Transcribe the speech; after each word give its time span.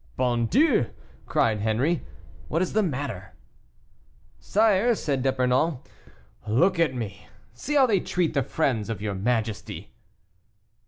"Bon 0.17 0.47
Dieu!" 0.47 0.87
cried 1.27 1.59
Henri, 1.59 2.03
"what 2.47 2.59
is 2.63 2.73
the 2.73 2.81
matter?" 2.81 3.35
"Sire," 4.39 4.95
said 4.95 5.21
D'Epernon, 5.21 5.77
"look 6.47 6.79
at 6.79 6.95
me; 6.95 7.27
see 7.53 7.75
how 7.75 7.85
they 7.85 7.99
treat 7.99 8.33
the 8.33 8.41
friends 8.41 8.89
of 8.89 8.99
your 8.99 9.13
majesty." 9.13 9.91